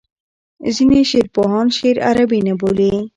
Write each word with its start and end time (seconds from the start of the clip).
ځینې 0.75 0.99
شعرپوهان 1.09 1.67
شعر 1.77 1.97
عربي 2.07 2.39
نه 2.47 2.53
بولي. 2.59 2.93